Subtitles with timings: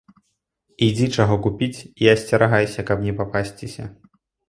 [0.85, 3.83] Ідзі чаго купіць і асцерагайся, каб не папасціся.